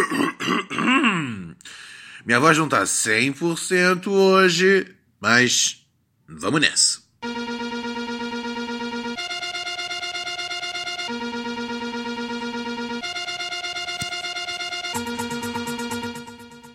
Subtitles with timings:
[2.24, 4.86] Minha voz não tá 100% hoje,
[5.20, 5.86] mas
[6.28, 7.00] vamos nessa.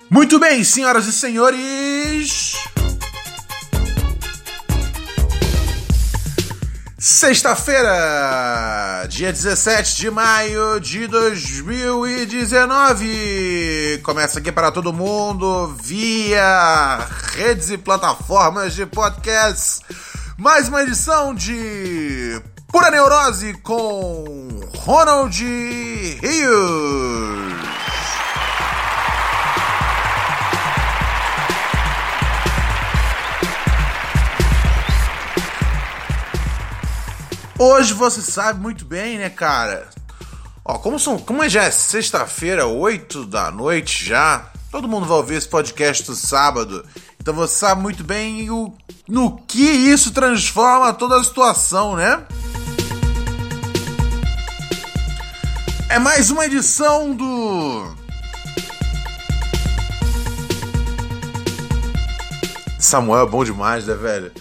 [0.09, 2.53] Muito bem, senhoras e senhores.
[7.07, 14.01] Sexta-feira, dia 17 de maio de 2019.
[14.03, 19.85] Começa aqui para todo mundo via redes e plataformas de podcast.
[20.35, 25.39] Mais uma edição de Pura Neurose com Ronald
[26.23, 27.54] Rios.
[37.57, 39.87] Hoje você sabe muito bem, né, cara?
[40.65, 45.35] Ó, como, são, como já é sexta-feira, 8 da noite já, todo mundo vai ouvir
[45.35, 46.85] esse podcast no sábado.
[47.17, 48.73] Então você sabe muito bem o,
[49.07, 52.25] no que isso transforma toda a situação, né?
[55.89, 57.95] É mais uma edição do.
[62.77, 64.31] Samuel é bom demais, né, velho?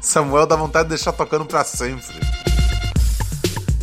[0.00, 2.43] Samuel dá vontade de deixar tocando pra sempre.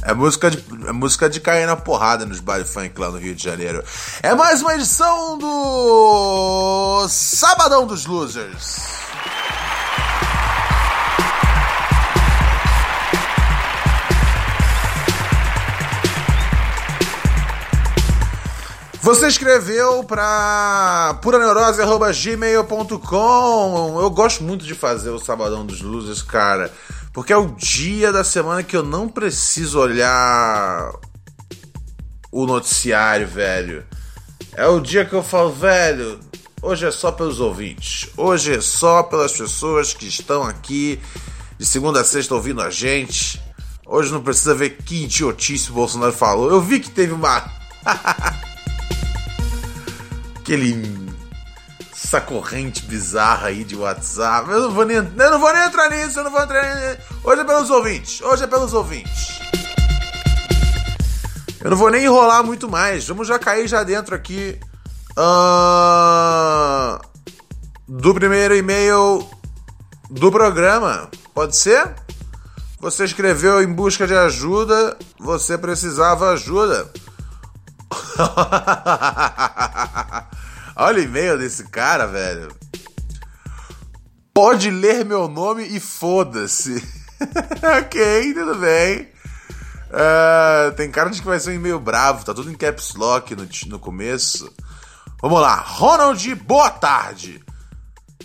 [0.03, 3.35] É música de, é música de cair na porrada nos baile funk lá no Rio
[3.35, 3.83] de Janeiro.
[4.23, 9.02] É mais uma edição do Sabadão dos Losers.
[19.03, 24.00] Você escreveu para puraneurose.gmail.com.
[24.00, 26.72] Eu gosto muito de fazer o Sabadão dos Losers, cara.
[27.13, 30.94] Porque é o dia da semana que eu não preciso olhar
[32.31, 33.85] o noticiário, velho.
[34.53, 36.19] É o dia que eu falo, velho,
[36.61, 38.09] hoje é só pelos ouvintes.
[38.16, 41.00] Hoje é só pelas pessoas que estão aqui
[41.57, 43.41] de segunda a sexta ouvindo a gente.
[43.85, 46.50] Hoje não precisa ver que idiotice o Bolsonaro falou.
[46.50, 47.51] Eu vi que teve uma.
[50.39, 51.00] Aquele
[52.11, 54.51] essa corrente bizarra aí de WhatsApp.
[54.51, 56.97] Eu não vou nem, eu não vou nem entrar nisso, eu não vou entrar nisso.
[57.23, 58.22] Hoje é pelos ouvintes.
[58.22, 59.39] Hoje é pelos ouvintes.
[61.61, 63.07] Eu não vou nem enrolar muito mais.
[63.07, 64.59] Vamos já cair já dentro aqui
[65.11, 67.00] uh,
[67.88, 69.25] do primeiro e-mail
[70.09, 71.09] do programa.
[71.33, 71.95] Pode ser?
[72.81, 76.91] Você escreveu em busca de ajuda, você precisava ajuda.
[80.75, 82.55] Olha o e-mail desse cara, velho.
[84.33, 86.81] Pode ler meu nome e foda-se.
[87.79, 89.09] ok, tudo bem.
[89.91, 93.35] Uh, tem cara de que vai ser um e-mail bravo, tá tudo em caps lock
[93.35, 94.51] no, no começo.
[95.21, 97.43] Vamos lá, Ronald, boa tarde.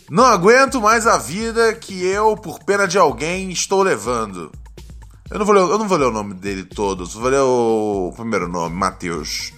[0.09, 4.53] Não aguento mais a vida que eu, por pena de alguém, estou levando.
[5.29, 7.41] Eu não vou ler, eu não vou ler o nome dele todo, só vou ler
[7.41, 9.53] o primeiro nome, Matheus.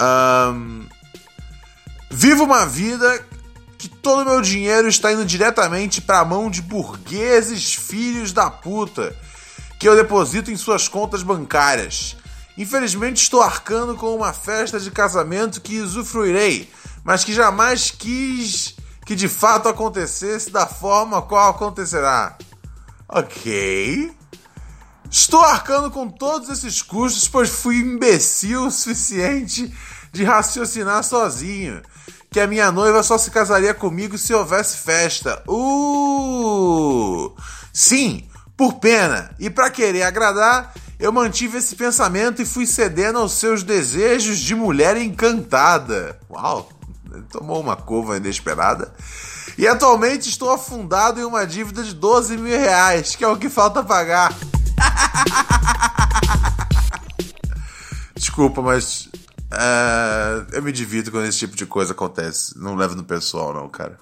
[0.00, 0.84] Um,
[2.16, 3.26] Vivo uma vida
[3.76, 8.48] que todo o meu dinheiro está indo diretamente para a mão de burgueses filhos da
[8.48, 9.16] puta
[9.80, 12.16] que eu deposito em suas contas bancárias.
[12.56, 16.70] Infelizmente estou arcando com uma festa de casamento que usufruirei,
[17.02, 22.38] mas que jamais quis que de fato acontecesse da forma qual acontecerá.
[23.08, 24.12] Ok.
[25.10, 29.74] Estou arcando com todos esses custos, pois fui imbecil o suficiente
[30.14, 31.82] de raciocinar sozinho
[32.30, 35.42] que a minha noiva só se casaria comigo se houvesse festa.
[35.48, 37.34] Uh!
[37.72, 38.26] Sim,
[38.56, 43.64] por pena e para querer agradar, eu mantive esse pensamento e fui cedendo aos seus
[43.64, 46.18] desejos de mulher encantada.
[46.30, 46.68] Uau!
[47.30, 48.92] Tomou uma curva inesperada.
[49.58, 53.48] E atualmente estou afundado em uma dívida de 12 mil reais, que é o que
[53.48, 54.32] falta pagar.
[58.16, 59.08] Desculpa, mas
[59.54, 62.58] Uh, eu me divido quando esse tipo de coisa acontece.
[62.58, 63.98] Não levo no pessoal, não, cara.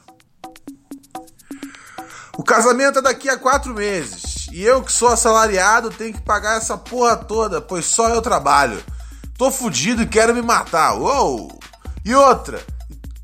[2.36, 4.48] O casamento é daqui a quatro meses.
[4.50, 8.82] E eu, que sou assalariado, tenho que pagar essa porra toda, pois só eu trabalho.
[9.36, 10.94] Tô fudido e quero me matar.
[10.94, 11.58] Uou!
[12.04, 12.64] E outra,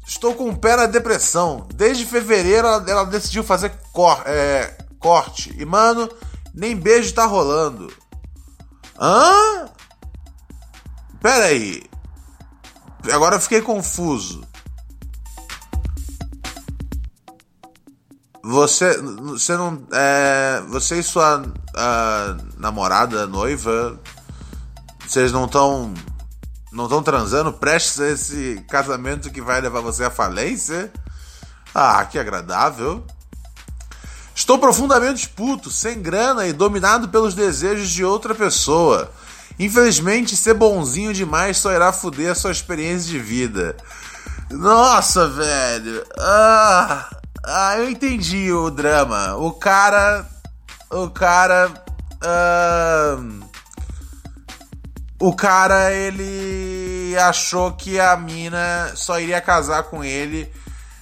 [0.07, 1.67] estou com o pé na depressão.
[1.75, 5.55] Desde fevereiro ela, ela decidiu fazer cor, é, corte.
[5.59, 6.09] E, mano,
[6.55, 7.93] nem beijo tá rolando.
[9.01, 9.69] Hã?
[11.21, 11.83] Pera aí.
[13.13, 14.43] Agora eu fiquei confuso.
[18.43, 21.43] Você, você não, é, você e sua
[22.57, 24.01] namorada, noiva,
[25.07, 25.93] vocês não estão,
[26.73, 30.91] não estão transando prestes a esse casamento que vai levar você à falência?
[31.75, 33.05] Ah, que agradável.
[34.35, 39.13] Estou profundamente puto, sem grana e dominado pelos desejos de outra pessoa.
[39.59, 43.77] Infelizmente, ser bonzinho demais só irá foder a sua experiência de vida.
[44.51, 46.05] Nossa, velho.
[46.19, 47.11] Ah,
[47.45, 49.37] ah eu entendi o drama.
[49.37, 50.25] O cara.
[50.91, 51.73] O cara.
[52.23, 53.19] Ah,
[55.21, 60.51] o cara, ele achou que a mina só iria casar com ele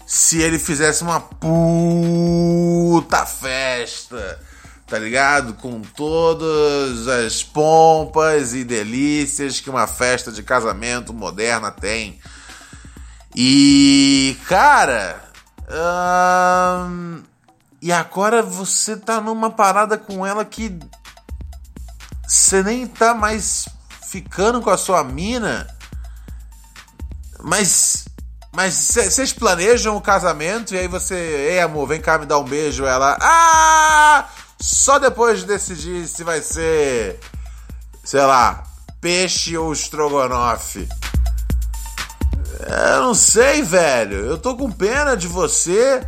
[0.06, 4.40] se ele fizesse uma puta festa
[4.86, 5.54] tá ligado?
[5.54, 12.20] Com todas as pompas e delícias que uma festa de casamento moderna tem.
[13.34, 15.20] E, cara.
[15.68, 17.22] Hum,
[17.82, 20.78] e agora você tá numa parada com ela que.
[22.26, 23.68] Você nem tá mais
[24.10, 25.66] ficando com a sua mina.
[27.42, 28.06] Mas.
[28.52, 31.14] Mas vocês planejam o casamento e aí você.
[31.14, 32.86] Ei, amor, vem cá me dar um beijo.
[32.86, 33.18] Ela.
[33.20, 34.26] Ah!
[34.60, 37.20] Só depois de decidir se vai ser,
[38.02, 38.64] sei lá,
[39.00, 40.88] peixe ou estrogonofe.
[42.60, 44.26] Eu não sei, velho.
[44.26, 46.06] Eu tô com pena de você.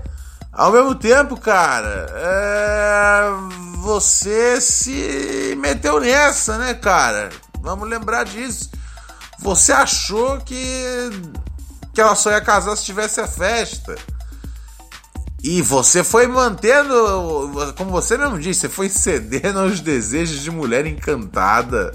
[0.52, 3.30] Ao mesmo tempo, cara, é...
[3.78, 7.28] você se meteu nessa, né, cara?
[7.60, 8.70] Vamos lembrar disso.
[9.38, 11.10] Você achou que
[11.98, 13.96] que ela só ia casar se tivesse a festa.
[15.42, 20.84] E você foi mantendo, como você mesmo disse, você foi cedendo aos desejos de mulher
[20.84, 21.92] encantada.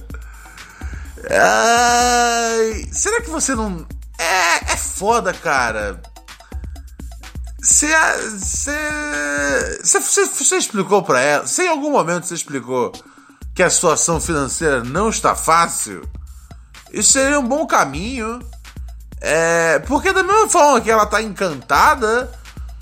[1.30, 3.86] Ai, será que você não.
[4.18, 6.02] É, é foda, cara.
[7.62, 7.88] Você,
[8.40, 8.80] você,
[9.82, 11.48] você, você explicou para ela?
[11.48, 12.92] Se em algum momento você explicou
[13.56, 16.02] que a situação financeira não está fácil,
[16.92, 18.40] isso seria um bom caminho.
[19.22, 22.30] É, porque da mesma forma que ela tá encantada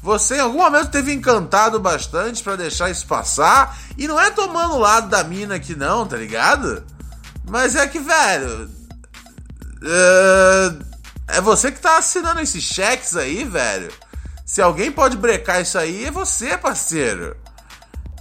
[0.02, 3.78] você em algum momento teve encantado bastante para deixar isso passar.
[3.98, 6.84] E não é tomando o lado da mina aqui, não, tá ligado?
[7.48, 8.70] Mas é que, velho.
[9.84, 13.92] É, é você que tá assinando esses cheques aí, velho.
[14.44, 17.38] Se alguém pode brecar isso aí, é você, parceiro.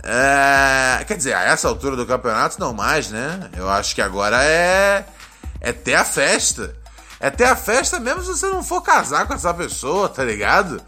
[0.03, 3.50] É, quer dizer, a essa altura do campeonato, não mais, né?
[3.56, 5.06] Eu acho que agora é.
[5.61, 6.75] É ter a festa.
[7.19, 10.83] É ter a festa mesmo se você não for casar com essa pessoa, tá ligado?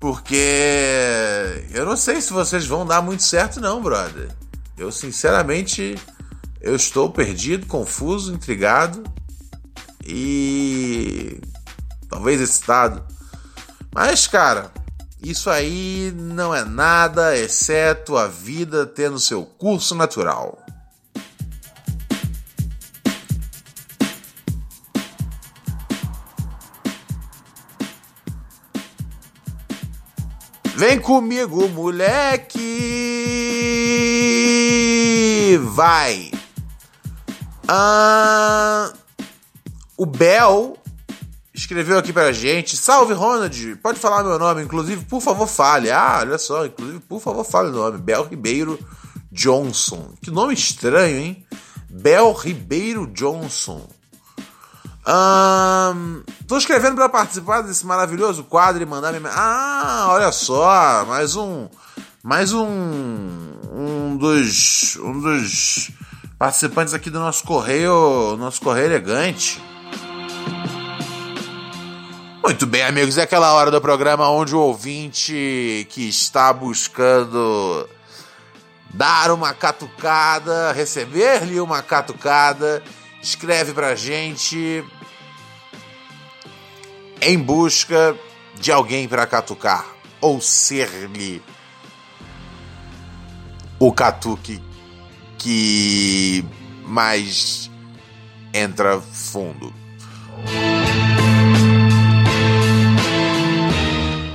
[0.00, 4.30] Porque eu não sei se vocês vão dar muito certo não, brother.
[4.76, 5.94] Eu sinceramente
[6.58, 9.04] eu estou perdido, confuso, intrigado
[10.06, 11.38] e
[12.08, 13.04] talvez excitado.
[13.94, 14.72] Mas cara,
[15.22, 20.64] isso aí não é nada exceto a vida tendo seu curso natural.
[30.74, 32.58] Vem comigo, moleque!
[35.74, 36.30] Vai!
[37.68, 38.92] Ah,
[39.96, 40.76] o Bel
[41.52, 42.76] escreveu aqui pra gente.
[42.76, 43.76] Salve, Ronald!
[43.76, 45.90] Pode falar meu nome, inclusive, por favor, fale.
[45.90, 47.98] Ah, olha só, inclusive, por favor, fale o nome.
[47.98, 48.78] Bel Ribeiro
[49.30, 50.14] Johnson.
[50.22, 51.46] Que nome estranho, hein?
[51.88, 53.86] Bel Ribeiro Johnson.
[55.10, 59.32] Um, tô escrevendo para participar desse maravilhoso quadro e mandar minha.
[59.34, 61.68] Ah, olha só, mais um,
[62.22, 65.90] mais um, um dos, um dos
[66.38, 69.60] participantes aqui do nosso correio, nosso correio elegante.
[72.44, 77.88] Muito bem, amigos, é aquela hora do programa onde o ouvinte que está buscando
[78.94, 82.80] dar uma catucada, receber-lhe uma catucada,
[83.20, 84.84] escreve pra gente
[87.20, 88.16] em busca
[88.58, 89.86] de alguém para catucar
[90.20, 91.42] ou ser-lhe
[93.78, 94.60] o catuque
[95.38, 96.44] que
[96.84, 97.70] mais
[98.52, 99.72] entra fundo.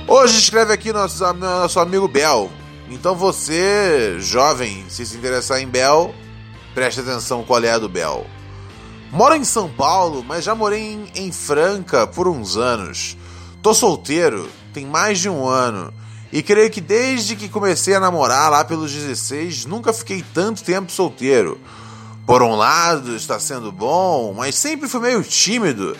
[0.08, 2.50] Hoje escreve aqui nosso, nosso amigo Bel.
[2.88, 6.14] Então você, jovem, se se interessar em Bel,
[6.74, 8.26] preste atenção qual é a do Bel.
[9.10, 13.16] Moro em São Paulo, mas já morei em, Franca por uns anos.
[13.62, 15.92] Tô solteiro, tem mais de um ano.
[16.32, 20.90] E creio que desde que comecei a namorar lá pelos 16, nunca fiquei tanto tempo
[20.90, 21.58] solteiro.
[22.26, 25.96] Por um lado, está sendo bom, mas sempre fui meio tímido.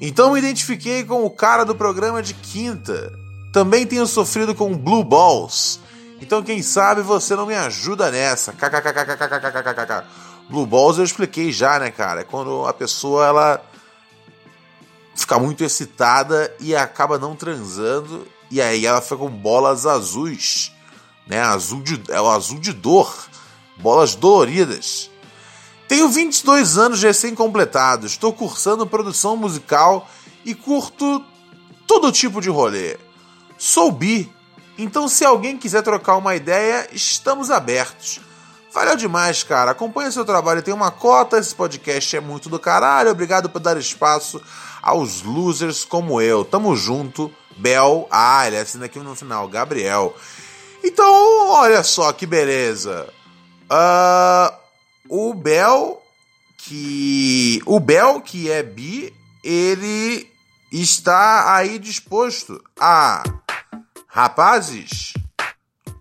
[0.00, 3.12] Então me identifiquei com o cara do programa de quinta.
[3.52, 5.80] Também tenho sofrido com Blue Balls.
[6.20, 8.52] Então quem sabe você não me ajuda nessa.
[8.52, 10.27] KKKKKKKKKK.
[10.48, 12.22] Blue Balls eu expliquei já, né, cara?
[12.22, 13.62] É quando a pessoa ela
[15.14, 20.72] fica muito excitada e acaba não transando e aí ela fica com bolas azuis,
[21.26, 21.40] né?
[21.40, 23.14] Azul de é o azul de dor,
[23.76, 25.10] bolas doloridas.
[25.86, 30.08] Tenho 22 anos recém-completados, estou cursando produção musical
[30.44, 31.24] e curto
[31.86, 32.98] todo tipo de rolê.
[33.56, 34.32] Sou bi,
[34.78, 38.20] então se alguém quiser trocar uma ideia, estamos abertos.
[38.72, 39.70] Valeu demais, cara.
[39.70, 41.38] Acompanha seu trabalho, tem uma cota.
[41.38, 43.10] Esse podcast é muito do caralho.
[43.10, 44.42] Obrigado por dar espaço
[44.82, 46.44] aos losers como eu.
[46.44, 47.32] Tamo junto.
[47.56, 48.06] Bel.
[48.10, 49.48] Ah, ele assina aqui no final.
[49.48, 50.14] Gabriel.
[50.84, 53.08] Então, olha só que beleza.
[53.64, 54.54] Uh,
[55.08, 56.02] o Bel,
[56.56, 57.62] que.
[57.66, 60.30] O Bel, que é bi, ele
[60.70, 63.22] está aí disposto a.
[64.06, 65.12] Rapazes,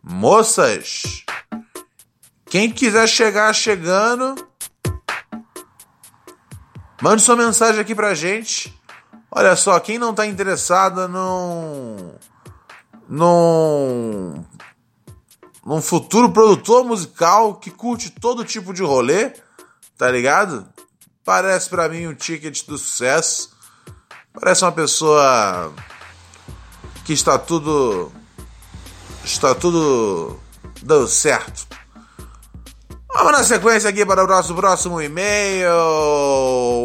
[0.01, 1.26] moças
[2.49, 4.35] quem quiser chegar chegando,
[7.01, 8.73] mande sua mensagem aqui pra gente.
[9.29, 12.15] Olha só, quem não tá interessado num.
[13.07, 14.45] num.
[15.65, 19.33] num futuro produtor musical que curte todo tipo de rolê,
[19.97, 20.67] tá ligado?
[21.25, 23.51] Parece para mim um ticket do sucesso.
[24.33, 25.73] Parece uma pessoa
[27.03, 28.09] que está tudo.
[29.25, 30.39] está tudo
[30.81, 31.67] dando certo.
[33.17, 35.71] Vamos na sequência aqui para o nosso próximo e-mail.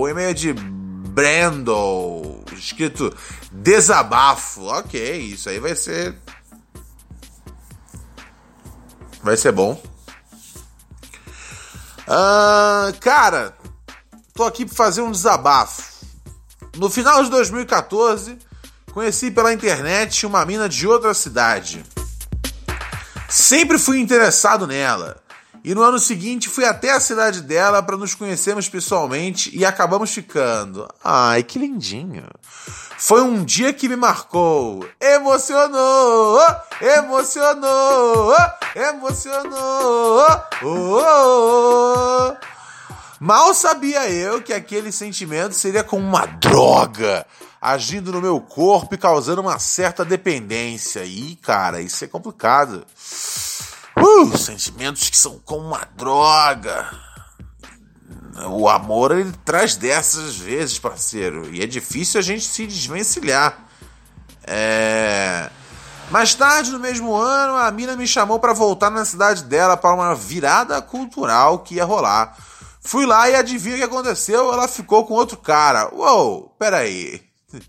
[0.01, 3.15] O e-mail de Brando, escrito
[3.53, 4.65] desabafo.
[4.65, 6.17] Ok, isso aí vai ser.
[9.23, 9.79] Vai ser bom.
[12.09, 13.55] Uh, cara,
[14.33, 16.07] tô aqui para fazer um desabafo.
[16.79, 18.39] No final de 2014,
[18.91, 21.85] conheci pela internet uma mina de outra cidade.
[23.29, 25.23] Sempre fui interessado nela
[25.65, 30.13] e no ano seguinte fui até a cidade dela para nos conhecermos pessoalmente e acabamos
[30.13, 30.89] ficando.
[31.03, 32.25] Ai, que lindinho.
[32.99, 34.87] Foi um dia que me marcou.
[35.01, 36.39] Emocionou,
[36.81, 38.35] emocionou,
[38.75, 40.27] emocionou.
[40.63, 42.37] Oh, oh, oh.
[43.21, 47.25] Mal sabia eu que aquele sentimento seria como uma droga
[47.61, 51.05] agindo no meu corpo e causando uma certa dependência.
[51.05, 52.85] E, cara, isso é complicado.
[53.97, 56.89] Uh, sentimentos que são como uma droga.
[58.49, 61.53] O amor ele traz dessas vezes, parceiro.
[61.53, 63.67] E é difícil a gente se desvencilhar.
[64.45, 65.51] É...
[66.11, 69.95] Mais tarde, no mesmo ano, a mina me chamou para voltar na cidade dela para
[69.95, 72.37] uma virada cultural que ia rolar.
[72.81, 74.53] Fui lá e adivinha o que aconteceu?
[74.53, 75.89] Ela ficou com outro cara.
[75.95, 77.23] Uou, peraí.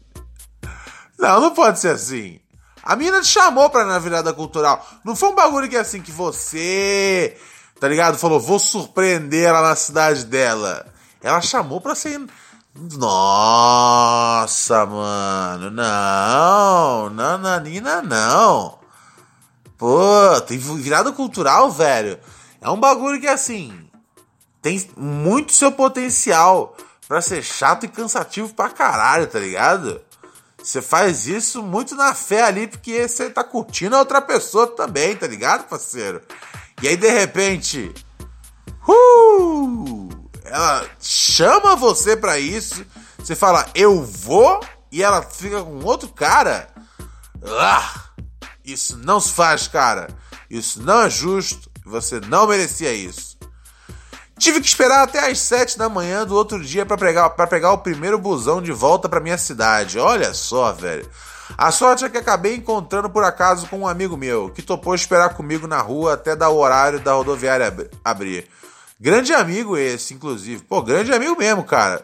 [1.19, 2.39] Não, não pode ser assim.
[2.83, 4.85] A mina te chamou pra na virada cultural.
[5.05, 7.37] Não foi um bagulho que é assim que você,
[7.79, 8.17] tá ligado?
[8.17, 10.85] Falou, vou surpreender ela na cidade dela.
[11.21, 12.21] Ela chamou pra ser.
[12.97, 15.71] Nossa, mano.
[15.71, 18.79] Não, nananina, não.
[19.77, 22.19] Pô, tem virada cultural, velho.
[22.59, 23.87] É um bagulho que assim.
[24.61, 26.75] Tem muito seu potencial
[27.07, 30.01] pra ser chato e cansativo pra caralho, tá ligado?
[30.63, 35.13] Você faz isso muito na fé ali, porque você tá curtindo a outra pessoa também,
[35.13, 36.21] tá ligado, parceiro?
[36.81, 37.93] E aí, de repente,
[38.87, 40.09] uh,
[40.45, 42.85] ela chama você pra isso,
[43.19, 46.69] você fala, eu vou, e ela fica com outro cara.
[47.45, 48.05] Ah,
[48.63, 50.07] isso não se faz, cara.
[50.49, 51.69] Isso não é justo.
[51.85, 53.32] Você não merecia isso.
[54.37, 57.71] Tive que esperar até as 7 da manhã do outro dia para pegar, pra pegar
[57.71, 59.99] o primeiro busão de volta para minha cidade.
[59.99, 61.07] Olha só, velho.
[61.57, 65.35] A sorte é que acabei encontrando por acaso com um amigo meu, que topou esperar
[65.35, 68.47] comigo na rua até dar o horário da rodoviária abrir.
[68.99, 70.63] Grande amigo esse, inclusive.
[70.63, 72.03] Pô, grande amigo mesmo, cara.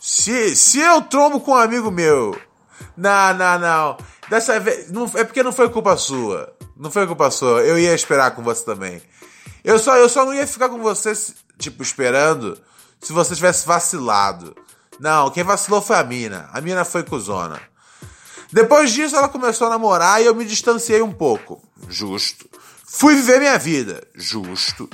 [0.00, 2.38] Se, se eu trombo com um amigo meu.
[2.96, 3.96] Não, não, não.
[4.30, 4.90] Dessa vez.
[4.90, 6.52] Não, é porque não foi culpa sua.
[6.76, 7.60] Não foi culpa sua.
[7.62, 9.02] Eu ia esperar com você também.
[9.62, 11.12] Eu só, eu só não ia ficar com você
[11.60, 12.58] tipo, esperando
[13.00, 14.56] se você tivesse vacilado.
[14.98, 16.48] Não, quem vacilou foi a mina.
[16.52, 17.60] A mina foi cuzona.
[18.52, 21.62] Depois disso, ela começou a namorar e eu me distanciei um pouco.
[21.88, 22.48] Justo.
[22.84, 24.02] Fui viver minha vida.
[24.14, 24.90] Justo.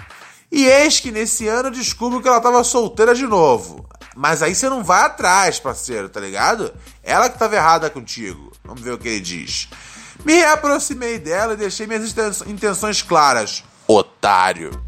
[0.53, 3.89] E eis que nesse ano descubro que ela estava solteira de novo.
[4.15, 6.73] mas aí você não vai atrás, parceiro, tá ligado?
[7.03, 8.53] Ela que tava errada contigo.
[8.65, 9.69] Vamos ver o que ele diz.
[10.25, 12.15] Me reaproximei dela e deixei minhas
[12.47, 13.65] intenções claras.
[13.87, 14.86] Otário.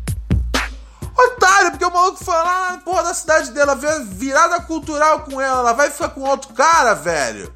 [1.19, 5.61] Otário, porque o maluco foi lá na porra da cidade dela, virada cultural com ela,
[5.61, 7.53] ela vai ficar com outro cara, velho.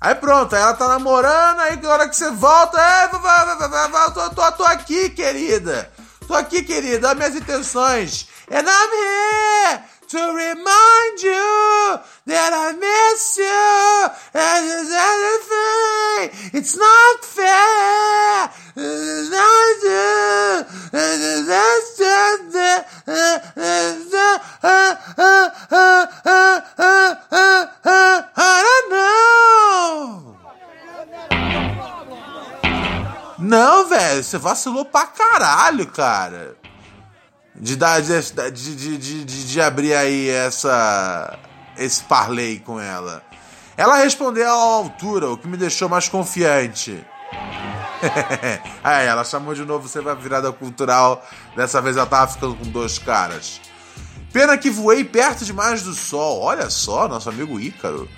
[0.00, 4.52] Aí pronto, aí ela tá namorando, aí na hora que você volta, é, tô, tô,
[4.52, 5.90] tô aqui, querida.
[6.26, 8.28] Tô aqui, querida, olha minhas intenções.
[8.50, 16.30] I'm here to remind you that I miss you and anything.
[16.58, 18.50] It's not fair.
[18.76, 19.30] It's
[28.38, 30.36] I don't know.
[33.38, 36.56] Não, velho, você vacilou pra caralho, cara
[37.58, 41.38] de, dar, de, de, de, de, abrir aí essa
[41.76, 43.22] esse parlay com ela.
[43.76, 47.04] Ela respondeu à altura, o que me deixou mais confiante.
[48.82, 51.24] aí ela chamou de novo você vai virada cultural.
[51.54, 53.60] Dessa vez ela tava ficando com dois caras.
[54.32, 56.40] Pena que voei perto demais do sol.
[56.40, 58.08] Olha só, nosso amigo Ícaro.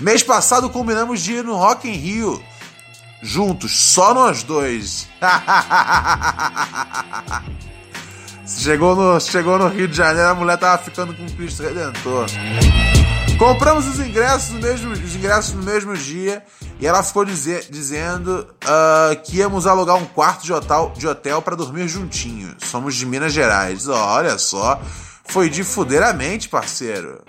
[0.00, 2.44] Mês passado combinamos de ir no Rock in Rio.
[3.22, 5.08] Juntos, só nós dois.
[8.46, 12.26] Chegou no, chegou no Rio de Janeiro, a mulher tava ficando com Cristo Redentor.
[13.38, 16.42] Compramos os ingressos no mesmo, os ingressos no mesmo dia
[16.78, 21.42] e ela ficou dizer, dizendo uh, que íamos alugar um quarto de hotel, de hotel
[21.42, 22.54] para dormir juntinho.
[22.58, 23.88] Somos de Minas Gerais.
[23.88, 24.80] Olha só,
[25.24, 27.22] foi de fudeiramente, parceiro.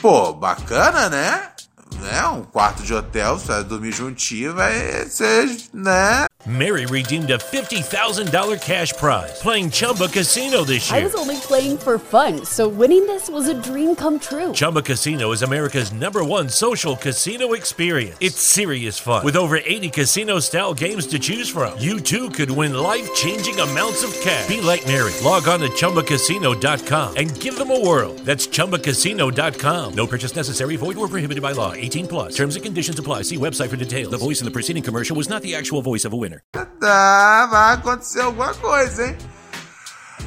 [0.00, 1.51] Pô, bacana, né?
[2.00, 2.26] Né?
[2.28, 6.26] Um quarto de hotel, você vai dormir juntinho, vai ser, né?
[6.44, 11.00] Mary redeemed a $50,000 cash prize playing Chumba Casino this year.
[11.00, 14.52] I was only playing for fun, so winning this was a dream come true.
[14.52, 18.16] Chumba Casino is America's number one social casino experience.
[18.18, 19.24] It's serious fun.
[19.24, 23.60] With over 80 casino style games to choose from, you too could win life changing
[23.60, 24.48] amounts of cash.
[24.48, 25.12] Be like Mary.
[25.22, 28.14] Log on to chumbacasino.com and give them a whirl.
[28.24, 29.94] That's chumbacasino.com.
[29.94, 31.72] No purchase necessary, void, or prohibited by law.
[31.82, 32.34] 18 plus.
[32.34, 33.22] Terms and conditions apply.
[33.22, 34.10] See website for details.
[34.10, 36.42] The voice in the preceding commercial was not the actual voice of a winner.
[36.52, 39.16] Tá, vai acontecer alguma coisa, hein?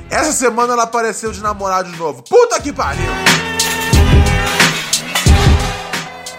[0.09, 2.23] Essa semana ela apareceu de namorado de novo.
[2.23, 3.03] Puta que pariu!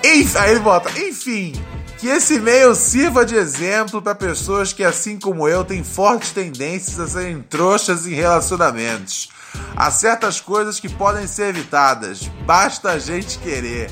[0.04, 1.52] Enfim, aí ele bota, enfim,
[1.98, 7.00] que esse e-mail sirva de exemplo para pessoas que, assim como eu, têm fortes tendências
[7.00, 9.28] a serem trouxas em relacionamentos.
[9.74, 13.90] Há certas coisas que podem ser evitadas, basta a gente querer.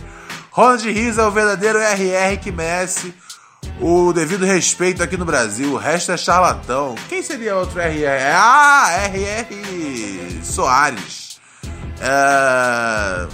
[0.54, 3.12] Ronald Riz é o verdadeiro RR que merece
[3.80, 5.72] o devido respeito aqui no Brasil.
[5.72, 6.94] O resto é charlatão.
[7.08, 8.22] Quem seria outro RR?
[8.32, 11.40] Ah, RR Soares.
[12.00, 13.26] É...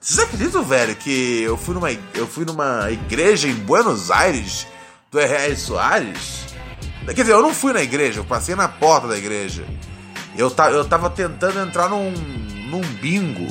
[0.00, 4.64] Vocês acreditam, velho, que eu fui numa, eu fui numa igreja em Buenos Aires
[5.10, 5.56] do R.R.
[5.56, 6.46] Soares?
[7.04, 9.66] Quer dizer, eu não fui na igreja, eu passei na porta da igreja.
[10.36, 13.48] Eu, ta, eu tava tentando entrar num, num bingo.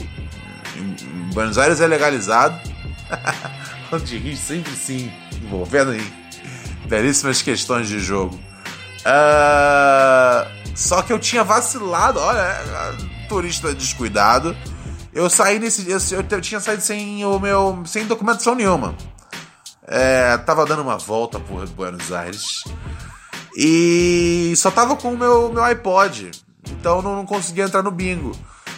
[0.78, 2.77] Em Buenos Aires é legalizado.
[3.92, 5.12] Onde rir sempre sim
[5.44, 6.14] envolvendo em
[6.88, 8.40] belíssimas questões de jogo.
[9.06, 12.58] Uh, só que eu tinha vacilado, olha,
[13.28, 14.56] turista descuidado.
[15.14, 18.96] Eu saí nesse eu, eu tinha saído sem o meu sem documentação nenhuma.
[19.88, 22.64] É, tava dando uma volta por Buenos Aires
[23.56, 26.30] e só tava com o meu, meu iPod,
[26.70, 28.34] então não, não conseguia entrar no bingo.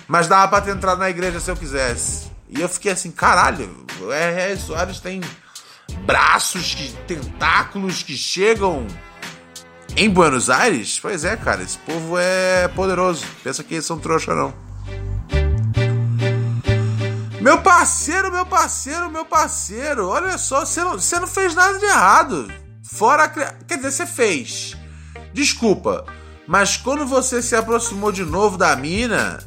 [0.07, 2.31] Mas dava pra ter entrado na igreja se eu quisesse.
[2.49, 4.57] E eu fiquei assim, caralho, o R.R.
[4.57, 5.21] Soares tem
[6.05, 8.88] braços, que, tentáculos que chegam
[9.95, 10.99] em Buenos Aires?
[10.99, 13.25] Pois é, cara, esse povo é poderoso.
[13.43, 14.53] Pensa que eles são trouxa, não.
[17.39, 21.85] Meu parceiro, meu parceiro, meu parceiro, olha só, você não, você não fez nada de
[21.85, 22.51] errado.
[22.83, 23.29] Fora.
[23.29, 24.75] Quer dizer, você fez.
[25.33, 26.05] Desculpa,
[26.47, 29.39] mas quando você se aproximou de novo da mina,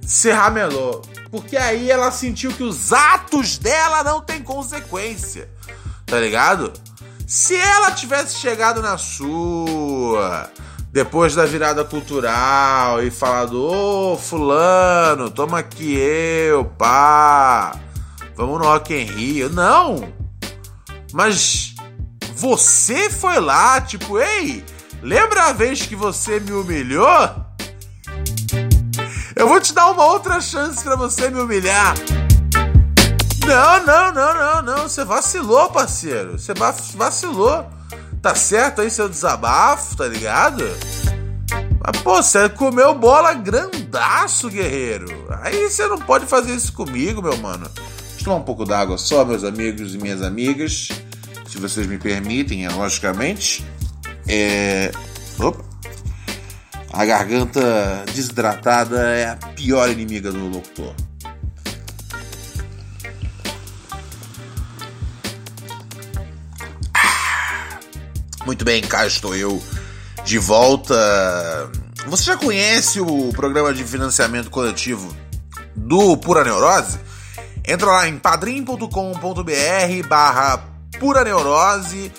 [0.00, 1.02] você ramelou.
[1.32, 5.48] Porque aí ela sentiu que os atos dela não têm consequência.
[6.04, 6.70] Tá ligado?
[7.26, 10.50] Se ela tivesse chegado na sua
[10.92, 17.80] depois da virada cultural e falado: Ô, Fulano, toma aqui eu, pá,
[18.36, 19.48] vamos no Rock in Rio.
[19.48, 20.12] Não!
[21.14, 21.74] Mas
[22.34, 24.62] você foi lá, tipo, ei,
[25.00, 27.41] lembra a vez que você me humilhou?
[29.42, 31.96] Eu vou te dar uma outra chance para você me humilhar.
[33.44, 34.82] Não, não, não, não, não.
[34.84, 36.38] Você vacilou, parceiro.
[36.38, 36.54] Você
[36.94, 37.68] vacilou.
[38.22, 40.64] Tá certo aí seu desabafo, tá ligado?
[41.82, 45.08] Ah, pô, você comeu bola grandaço, guerreiro.
[45.42, 47.68] Aí você não pode fazer isso comigo, meu mano.
[48.10, 50.86] Deixa tomar um pouco d'água só, meus amigos e minhas amigas.
[51.48, 53.66] Se vocês me permitem, logicamente.
[54.28, 54.92] É.
[55.40, 55.71] Opa.
[56.92, 60.94] A garganta desidratada é a pior inimiga do locutor.
[68.44, 69.62] Muito bem, cá estou eu
[70.24, 70.94] de volta.
[72.08, 75.16] Você já conhece o programa de financiamento coletivo
[75.74, 76.98] do Pura Neurose?
[77.66, 78.88] Entra lá em padrim.com.br
[80.08, 80.58] barra
[80.98, 82.12] Pura Neurose.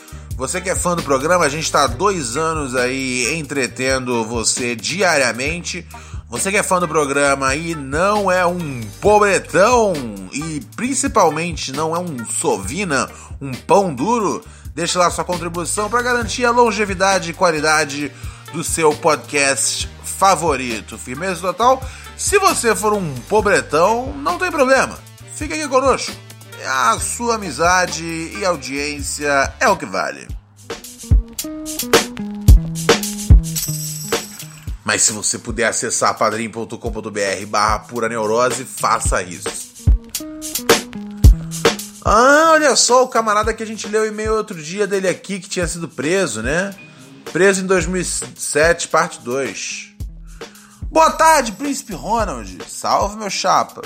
[0.43, 4.75] Você que é fã do programa, a gente está há dois anos aí entretendo você
[4.75, 5.87] diariamente.
[6.29, 9.93] Você que é fã do programa e não é um pobretão
[10.33, 14.43] e principalmente não é um sovina, um pão duro,
[14.75, 18.11] Deixe lá sua contribuição para garantir a longevidade e qualidade
[18.51, 20.97] do seu podcast favorito.
[20.97, 21.81] Firmeza total.
[22.17, 24.99] Se você for um pobretão, não tem problema.
[25.35, 26.11] Fique aqui conosco.
[26.65, 30.27] A sua amizade e audiência é o que vale.
[34.85, 39.49] Mas se você puder acessar padrim.com.br barra pura neurose, faça isso.
[42.05, 45.39] Ah, olha só o camarada que a gente leu o e-mail outro dia dele aqui
[45.39, 46.73] que tinha sido preso, né?
[47.31, 49.95] Preso em 2007, parte 2.
[50.83, 52.57] Boa tarde, Príncipe Ronald.
[52.67, 53.81] Salve, meu chapa.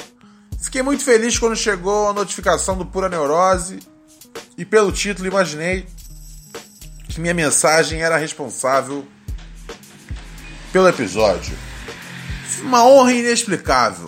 [0.62, 3.80] Fiquei muito feliz quando chegou a notificação do Pura Neurose
[4.58, 5.88] e pelo título imaginei
[7.08, 9.06] que minha mensagem era responsável
[10.72, 11.58] pelo episódio.
[12.62, 14.08] Uma honra inexplicável.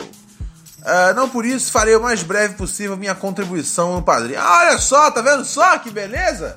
[0.80, 4.40] Uh, não por isso farei o mais breve possível minha contribuição no padrinho.
[4.40, 6.54] Ah, olha só, tá vendo só que beleza?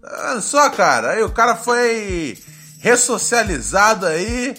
[0.00, 1.12] Tá vendo só, cara?
[1.12, 2.38] Aí o cara foi
[2.78, 4.54] ressocializado aí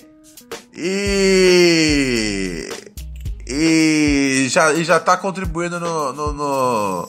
[0.73, 2.69] e.
[3.45, 7.07] E já, e já tá contribuindo no, no, no,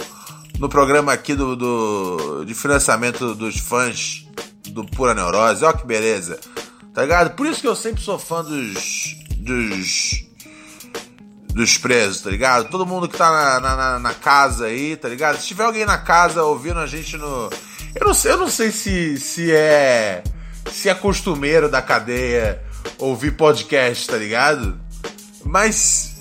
[0.59, 4.27] no programa aqui do, do, de financiamento dos fãs
[4.68, 5.64] do Pura Neurose.
[5.64, 6.38] Ó que beleza.
[6.92, 7.35] Tá ligado?
[7.35, 9.16] Por isso que eu sempre sou fã dos.
[9.37, 10.25] dos
[11.55, 12.68] dos presos, tá ligado?
[12.68, 15.38] Todo mundo que tá na, na, na, casa aí, tá ligado?
[15.38, 17.49] Se tiver alguém na casa ouvindo a gente no.
[17.94, 20.25] Eu não sei, eu não sei se, se é.
[20.73, 22.61] Se é costumeiro da cadeia
[22.99, 24.81] ouvir podcast, tá ligado?
[25.44, 26.13] Mas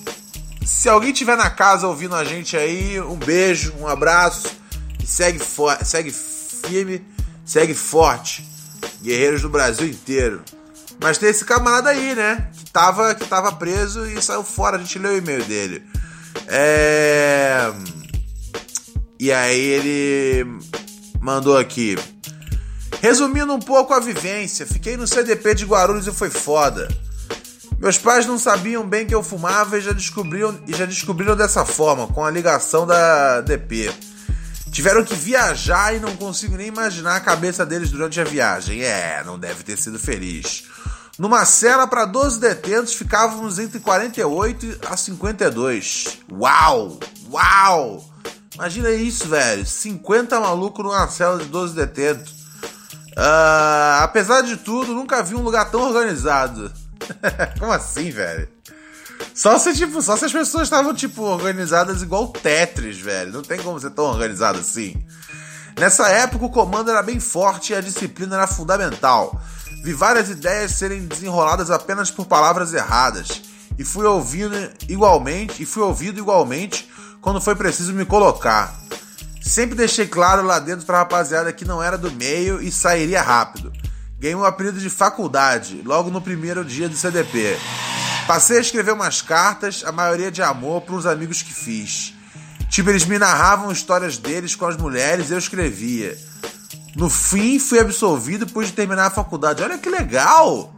[0.65, 4.63] se alguém tiver na casa ouvindo a gente aí, um beijo, um abraço
[5.05, 5.39] segue,
[5.83, 7.05] segue firme,
[7.45, 8.47] segue forte.
[9.01, 10.41] Guerreiros do Brasil inteiro.
[11.01, 12.49] Mas tem esse camarada aí, né?
[12.53, 14.77] Que tava, que tava preso e saiu fora.
[14.77, 15.83] A gente leu o e-mail dele.
[16.47, 17.71] É...
[19.19, 20.59] E aí ele
[21.19, 21.97] mandou aqui.
[23.01, 26.87] Resumindo um pouco a vivência, fiquei no CDP de Guarulhos e foi foda.
[27.83, 31.65] Meus pais não sabiam bem que eu fumava e já descobriram, e já descobriram dessa
[31.65, 33.91] forma, com a ligação da DP.
[34.71, 38.81] Tiveram que viajar e não consigo nem imaginar a cabeça deles durante a viagem.
[38.83, 40.63] É, não deve ter sido feliz.
[41.19, 46.19] Numa cela para 12 detentos, ficávamos entre 48 a 52.
[46.31, 46.97] Uau!
[47.29, 48.09] Uau!
[48.55, 49.65] Imagina isso, velho.
[49.65, 52.31] 50 malucos numa cela de 12 detentos.
[53.11, 56.71] Uh, apesar de tudo, nunca vi um lugar tão organizado.
[57.59, 58.47] Como assim, velho?
[59.33, 63.31] Só se, tipo, só se as pessoas estavam, tipo, organizadas igual Tetris, velho.
[63.31, 65.03] Não tem como ser tão organizado assim.
[65.77, 69.39] Nessa época, o comando era bem forte e a disciplina era fundamental.
[69.83, 73.41] Vi várias ideias serem desenroladas apenas por palavras erradas
[73.77, 74.55] e fui ouvindo
[74.87, 76.89] igualmente e fui ouvido igualmente
[77.21, 78.73] quando foi preciso me colocar.
[79.41, 83.73] Sempre deixei claro lá dentro pra rapaziada que não era do meio e sairia rápido.
[84.23, 87.57] Ganhei um apelido de faculdade logo no primeiro dia do CDP.
[88.25, 92.13] Passei a escrever umas cartas, a maioria de amor, para uns amigos que fiz.
[92.69, 96.17] Tipo, eles me narravam histórias deles com as mulheres e eu escrevia.
[96.95, 99.61] No fim, fui absolvido depois de terminar a faculdade.
[99.61, 100.73] Olha que legal!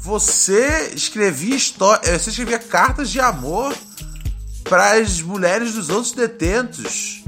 [0.00, 1.54] Você escrevia
[2.02, 3.72] eh, você escrevia cartas de amor
[4.64, 7.22] para as mulheres dos outros detentos.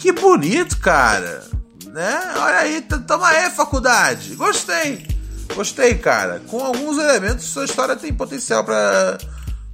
[0.00, 1.61] Que bonito, cara.
[1.92, 2.34] Né?
[2.36, 4.34] Olha aí, toma aí, faculdade.
[4.34, 5.06] Gostei.
[5.54, 6.40] Gostei, cara.
[6.48, 9.18] Com alguns elementos, sua história tem potencial para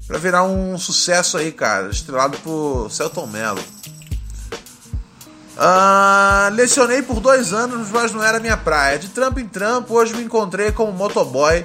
[0.09, 1.91] para virar um sucesso aí, cara.
[1.91, 3.63] Estrelado por Celton Mello.
[5.55, 8.99] Uh, lecionei por dois anos, mas não era minha praia.
[8.99, 11.65] De trampo em trampo, hoje me encontrei como motoboy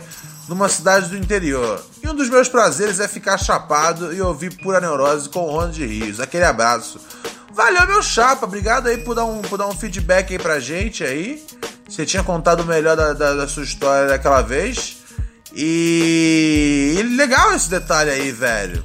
[0.49, 1.81] numa cidade do interior.
[2.03, 5.85] E um dos meus prazeres é ficar chapado e ouvir pura neurose com o de
[5.85, 6.19] Rios.
[6.19, 6.99] Aquele abraço.
[7.53, 8.45] Valeu, meu chapa.
[8.45, 11.43] Obrigado aí por dar um, por dar um feedback aí pra gente aí.
[11.87, 14.97] Você tinha contado melhor da, da, da sua história daquela vez.
[15.55, 18.83] E legal esse detalhe aí, velho.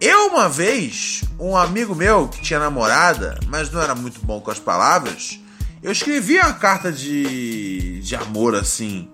[0.00, 4.50] Eu, uma vez, um amigo meu que tinha namorada, mas não era muito bom com
[4.50, 5.38] as palavras,
[5.82, 9.08] eu escrevi uma carta de, de amor assim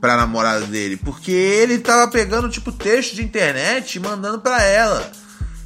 [0.00, 5.10] pra namorada dele, porque ele tava pegando tipo texto de internet e mandando pra ela.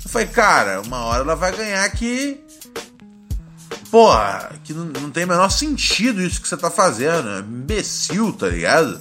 [0.09, 2.43] Eu falei, cara, uma hora ela vai ganhar que.
[3.91, 7.29] Porra, que não, não tem o menor sentido isso que você tá fazendo.
[7.29, 8.99] É imbecil, tá ligado?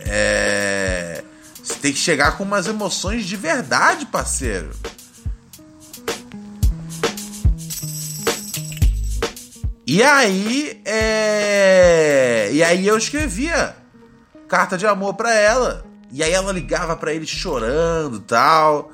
[0.00, 1.22] É.
[1.62, 4.70] Você tem que chegar com umas emoções de verdade, parceiro.
[9.86, 12.50] E aí, é...
[12.52, 13.76] e aí eu escrevia
[14.48, 15.86] carta de amor para ela.
[16.10, 18.90] E aí ela ligava para ele chorando, tal.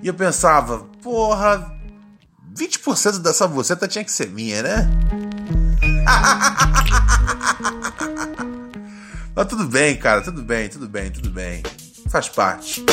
[0.00, 1.74] E eu pensava, porra,
[2.56, 4.88] 20% dessa buceta tinha que ser minha, né?
[9.34, 11.62] Mas tudo bem, cara, tudo bem, tudo bem, tudo bem
[12.08, 12.84] faz parte.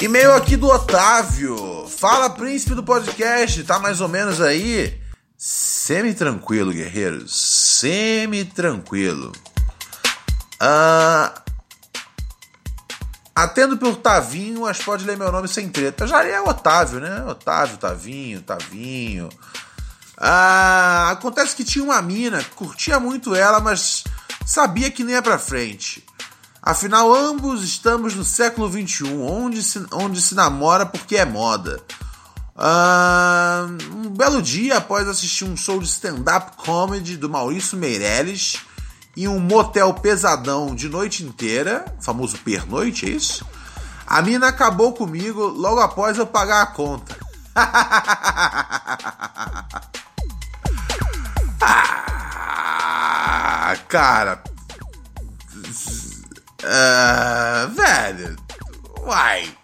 [0.00, 1.86] E-mail aqui do Otávio.
[1.88, 3.62] Fala, príncipe do podcast.
[3.64, 4.98] Tá mais ou menos aí?
[5.36, 7.34] Semi-tranquilo, guerreiros.
[7.80, 9.32] Semi-tranquilo.
[10.60, 11.42] Ah,
[13.34, 16.06] atendo por Tavinho, mas pode ler meu nome sem treta.
[16.06, 17.24] Já é Otávio, né?
[17.24, 19.28] Otávio, Tavinho, Tavinho.
[20.16, 24.04] Ah, acontece que tinha uma mina, curtia muito ela, mas
[24.46, 26.04] sabia que nem ia pra frente.
[26.62, 31.82] Afinal, ambos estamos no século XXI, onde se, onde se namora porque é moda.
[32.56, 38.60] Uh, um belo dia, após assistir um show de stand-up comedy do Maurício Meirelles
[39.16, 43.46] em um motel pesadão de noite inteira, famoso pernoite, é isso?
[44.06, 47.16] A mina acabou comigo logo após eu pagar a conta.
[51.60, 54.42] ah, cara,
[56.64, 58.36] Uh, velho.
[59.00, 59.54] Uai.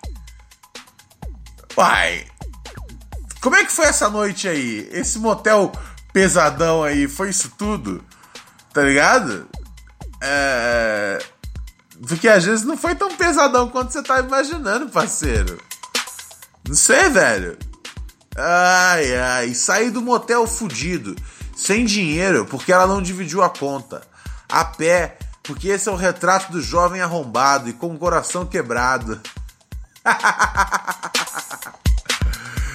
[1.77, 2.27] Uai.
[3.41, 4.87] Como é que foi essa noite aí?
[4.93, 5.73] Esse motel
[6.13, 8.05] pesadão aí, foi isso tudo?
[8.81, 9.47] Tá ligado?
[10.23, 11.19] É...
[12.09, 15.61] Porque às vezes não foi tão pesadão quanto você tá imaginando, parceiro.
[16.67, 17.59] Não sei, velho.
[18.35, 19.53] Ai, ai.
[19.53, 21.15] Saí do motel fudido,
[21.55, 24.01] sem dinheiro, porque ela não dividiu a conta.
[24.49, 29.21] A pé, porque esse é o retrato do jovem arrombado e com o coração quebrado.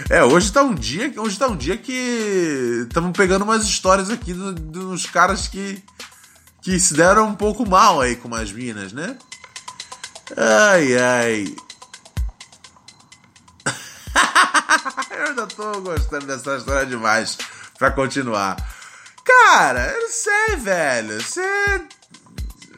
[0.10, 4.34] é, hoje tá um dia, hoje tá um dia que estamos pegando umas histórias aqui
[4.34, 5.84] dos caras que
[6.62, 9.16] que se deram um pouco mal aí com as minas, né?
[10.36, 11.56] Ai, ai.
[15.12, 17.38] eu ainda tô gostando dessa história demais
[17.78, 18.58] pra continuar.
[19.24, 21.22] Cara, eu não sei, velho.
[21.22, 21.86] Você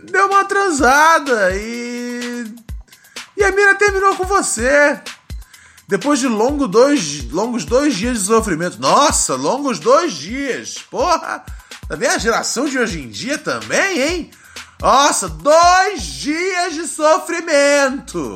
[0.03, 2.53] deu uma transada e.
[3.37, 4.99] E a mina terminou com você.
[5.87, 8.79] Depois de longo dois, longos dois dias de sofrimento.
[8.79, 10.75] Nossa, longos dois dias.
[10.91, 11.45] Porra!
[11.87, 14.31] Também a geração de hoje em dia também, hein?
[14.81, 18.35] Nossa, dois dias de sofrimento.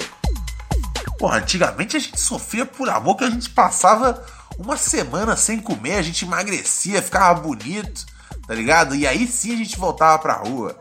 [1.20, 4.26] Porra, antigamente a gente sofria por amor que a gente passava
[4.58, 8.06] uma semana sem comer, a gente emagrecia, ficava bonito,
[8.48, 8.96] tá ligado?
[8.96, 10.78] E aí sim a gente voltava pra rua.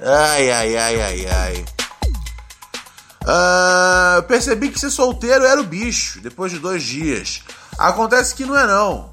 [0.00, 1.79] Ai, ai, ai, ai, ai.
[3.30, 7.42] Uh, percebi que ser solteiro era o bicho, depois de dois dias.
[7.78, 9.12] Acontece que não é não.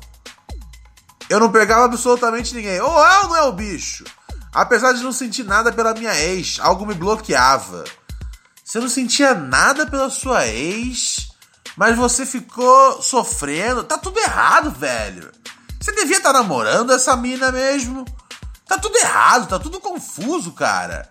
[1.30, 2.82] Eu não pegava absolutamente ninguém.
[2.82, 4.06] Ou é ou não é o bicho?
[4.52, 7.84] Apesar de não sentir nada pela minha ex, algo me bloqueava.
[8.64, 11.30] Você não sentia nada pela sua ex,
[11.76, 13.84] mas você ficou sofrendo.
[13.84, 15.32] Tá tudo errado, velho.
[15.80, 18.04] Você devia estar tá namorando essa mina mesmo.
[18.68, 21.10] Tá tudo errado, tá tudo confuso, cara.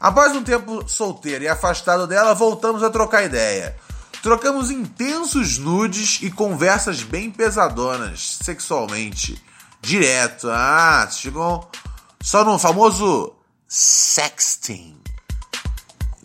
[0.00, 3.76] Após um tempo solteiro e afastado dela, voltamos a trocar ideia.
[4.22, 9.42] Trocamos intensos nudes e conversas bem pesadonas, sexualmente.
[9.82, 10.48] Direto.
[10.50, 11.70] Ah, chegou
[12.18, 13.34] só no famoso
[13.68, 14.96] sexting.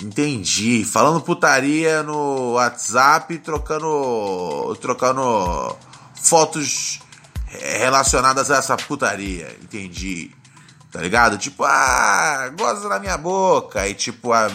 [0.02, 0.86] Entendi.
[0.86, 5.76] Falando putaria no WhatsApp, trocando trocando
[6.16, 7.02] fotos
[7.48, 9.54] relacionadas a essa putaria.
[9.62, 10.34] Entendi
[10.96, 11.38] tá ligado?
[11.38, 13.86] Tipo, ah, goza na minha boca.
[13.86, 14.50] E tipo, a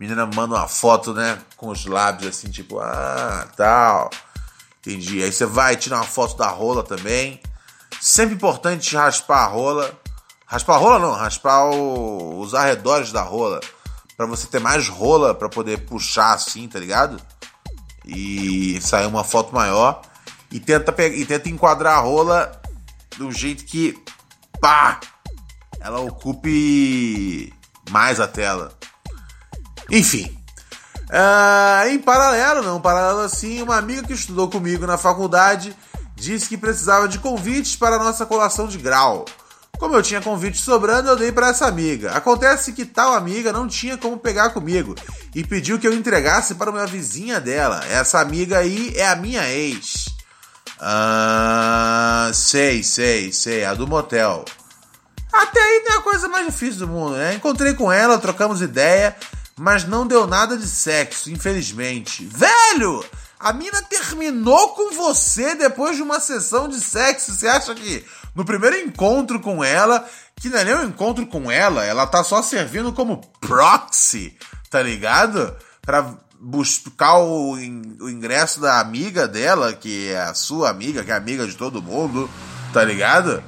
[0.00, 4.08] menina manda uma foto, né, com os lábios assim, tipo, ah, tal.
[4.80, 5.22] Entendi.
[5.22, 7.38] Aí você vai tirar uma foto da rola também.
[8.00, 9.92] Sempre importante raspar a rola.
[10.46, 13.60] Raspar a rola não, raspar o, os arredores da rola.
[14.16, 17.20] para você ter mais rola para poder puxar assim, tá ligado?
[18.06, 20.00] E sair uma foto maior.
[20.50, 22.58] E tenta, e tenta enquadrar a rola
[23.18, 24.02] do jeito que.
[24.58, 24.98] Pá!
[25.84, 27.52] Ela ocupe
[27.90, 28.72] mais a tela.
[29.90, 30.34] Enfim.
[31.10, 35.76] Uh, em paralelo, não, paralelo assim, uma amiga que estudou comigo na faculdade
[36.16, 39.26] disse que precisava de convites para a nossa colação de grau.
[39.78, 42.12] Como eu tinha convite sobrando, eu dei para essa amiga.
[42.12, 44.94] Acontece que tal amiga não tinha como pegar comigo
[45.34, 47.84] e pediu que eu entregasse para uma vizinha dela.
[47.90, 50.06] Essa amiga aí é a minha ex.
[50.80, 54.44] Ah, sei, sei, sei, a do motel.
[55.42, 57.34] Até aí não é a coisa mais difícil do mundo, né?
[57.34, 59.16] Encontrei com ela, trocamos ideia,
[59.56, 62.24] mas não deu nada de sexo, infelizmente.
[62.24, 63.04] Velho!
[63.38, 67.34] A mina terminou com você depois de uma sessão de sexo.
[67.34, 71.50] Você acha que no primeiro encontro com ela, que não é nem um encontro com
[71.50, 74.36] ela, ela tá só servindo como proxy,
[74.70, 75.54] tá ligado?
[75.82, 81.14] Pra buscar o, o ingresso da amiga dela, que é a sua amiga, que é
[81.14, 82.30] amiga de todo mundo,
[82.72, 83.42] tá ligado?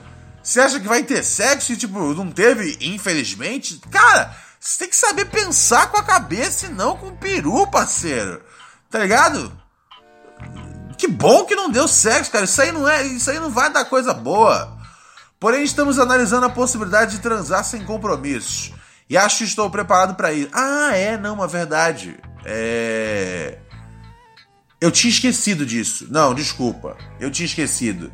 [0.47, 3.81] Você acha que vai ter sexo e, tipo, não teve, infelizmente?
[3.91, 8.41] Cara, você tem que saber pensar com a cabeça e não com o peru, parceiro.
[8.89, 9.53] Tá ligado?
[10.97, 12.45] Que bom que não deu sexo, cara.
[12.45, 14.79] Isso aí não é, isso aí não vai dar coisa boa.
[15.41, 18.73] Porém, estamos analisando a possibilidade de transar sem compromissos.
[19.11, 20.49] E acho que estou preparado para ir.
[20.53, 22.21] Ah, é, não, uma verdade.
[22.45, 23.59] É.
[24.81, 26.07] Eu tinha esquecido disso.
[26.09, 26.97] Não, desculpa.
[27.19, 28.13] Eu tinha esquecido.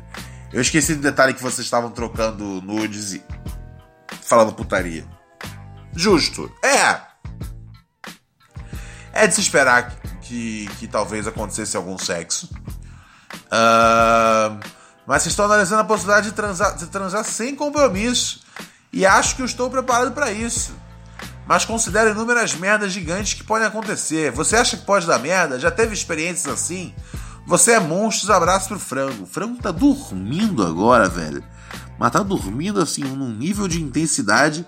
[0.53, 3.23] Eu esqueci do detalhe que vocês estavam trocando nudes e
[4.21, 5.03] falando putaria.
[5.95, 6.51] Justo.
[6.63, 7.01] É.
[9.11, 12.49] É de se esperar que, que, que talvez acontecesse algum sexo.
[13.45, 14.59] Uh,
[15.07, 18.41] mas estou analisando a possibilidade de transar, de transar sem compromisso.
[18.91, 20.75] E acho que eu estou preparado para isso.
[21.47, 24.31] Mas considero inúmeras merdas gigantes que podem acontecer.
[24.31, 25.59] Você acha que pode dar merda?
[25.59, 26.93] Já teve experiências assim?
[27.45, 29.23] Você é monstro, abraço pro frango.
[29.23, 31.43] O frango tá dormindo agora, velho.
[31.99, 34.65] Mas tá dormindo assim, num nível de intensidade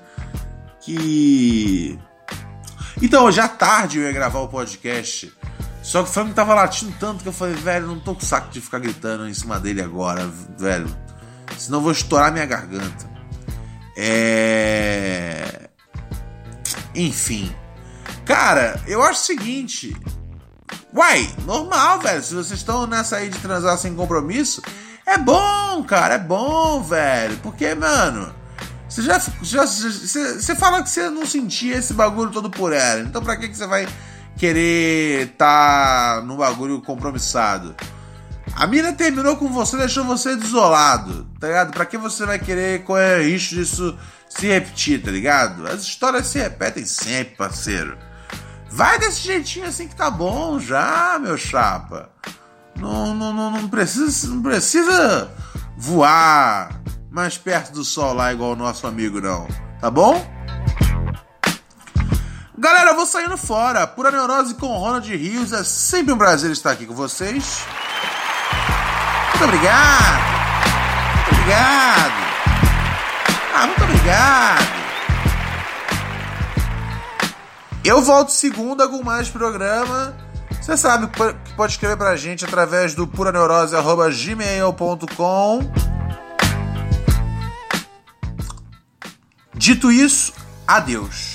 [0.82, 1.98] que.
[3.02, 5.34] Então, hoje à tarde eu ia gravar o podcast.
[5.82, 8.50] Só que o frango tava latindo tanto que eu falei, velho, não tô com saco
[8.50, 10.88] de ficar gritando em cima dele agora, velho.
[11.58, 13.10] Senão eu vou estourar minha garganta.
[13.96, 15.70] É.
[16.94, 17.54] Enfim.
[18.26, 19.96] Cara, eu acho o seguinte.
[20.96, 22.24] Uai, normal, velho.
[22.24, 24.62] Se vocês estão nessa aí de transar sem compromisso,
[25.06, 27.38] é bom, cara, é bom, velho.
[27.44, 28.34] Porque, mano,
[28.88, 33.02] você já, já você, você fala que você não sentia esse bagulho todo por ela.
[33.02, 33.86] Então pra que, que você vai
[34.38, 37.76] querer tá no bagulho compromissado?
[38.56, 41.74] A mina terminou com você, deixou você desolado, tá ligado?
[41.74, 43.98] Pra que você vai querer correr risco disso
[44.30, 45.68] se repetir, tá ligado?
[45.68, 47.98] As histórias se repetem sempre, parceiro.
[48.76, 52.10] Vai desse jeitinho assim que tá bom já, meu chapa.
[52.78, 55.32] Não, não, não, não, precisa, não precisa
[55.78, 59.48] voar mais perto do sol lá igual o nosso amigo, não.
[59.80, 60.22] Tá bom?
[62.58, 63.88] Galera, eu vou saindo fora.
[63.88, 65.54] Pura Neurose com Ronald Rios.
[65.54, 67.66] É sempre um prazer estar aqui com vocês.
[69.30, 70.20] Muito obrigado.
[71.16, 72.14] Muito obrigado.
[73.54, 74.85] Ah, muito obrigado.
[77.86, 80.18] Eu volto segunda com mais programa.
[80.60, 81.20] Você sabe que
[81.56, 85.60] pode escrever pra gente através do puraneurose.gmail.com.
[89.54, 90.34] Dito isso,
[90.68, 91.35] adeus.